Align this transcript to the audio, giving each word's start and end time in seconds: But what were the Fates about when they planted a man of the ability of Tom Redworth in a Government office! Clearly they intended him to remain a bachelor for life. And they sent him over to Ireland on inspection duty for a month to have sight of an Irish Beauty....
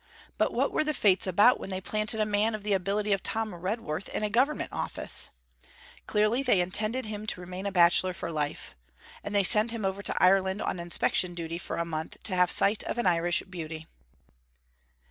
But 0.39 0.51
what 0.51 0.71
were 0.71 0.83
the 0.83 0.95
Fates 0.95 1.27
about 1.27 1.59
when 1.59 1.69
they 1.69 1.79
planted 1.79 2.19
a 2.19 2.25
man 2.25 2.55
of 2.55 2.63
the 2.63 2.73
ability 2.73 3.13
of 3.13 3.21
Tom 3.21 3.53
Redworth 3.53 4.09
in 4.09 4.23
a 4.23 4.31
Government 4.31 4.73
office! 4.73 5.29
Clearly 6.07 6.41
they 6.41 6.59
intended 6.59 7.05
him 7.05 7.27
to 7.27 7.39
remain 7.39 7.67
a 7.67 7.71
bachelor 7.71 8.11
for 8.15 8.31
life. 8.31 8.75
And 9.23 9.35
they 9.35 9.43
sent 9.43 9.69
him 9.69 9.85
over 9.85 10.01
to 10.01 10.15
Ireland 10.17 10.63
on 10.63 10.79
inspection 10.79 11.35
duty 11.35 11.59
for 11.59 11.77
a 11.77 11.85
month 11.85 12.17
to 12.23 12.35
have 12.35 12.49
sight 12.49 12.83
of 12.85 12.97
an 12.97 13.05
Irish 13.05 13.43
Beauty.... 13.47 13.85